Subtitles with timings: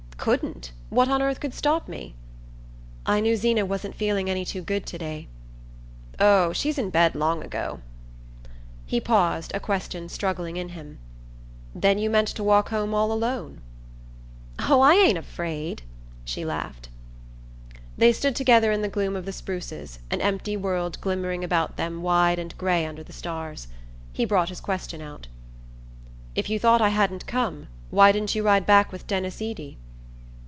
[0.23, 0.71] "Couldn't?
[0.91, 2.13] What on earth could stop me?"
[3.07, 5.27] "I knew Zeena wasn't feeling any too good to day."
[6.19, 7.79] "Oh, she's in bed long ago."
[8.85, 10.99] He paused, a question struggling in him.
[11.73, 13.61] "Then you meant to walk home all alone?"
[14.59, 15.81] "Oh, I ain't afraid!"
[16.23, 16.89] she laughed.
[17.97, 22.03] They stood together in the gloom of the spruces, an empty world glimmering about them
[22.03, 23.69] wide and grey under the stars.
[24.13, 25.25] He brought his question out.
[26.35, 29.79] "If you thought I hadn't come, why didn't you ride back with Denis Eady?"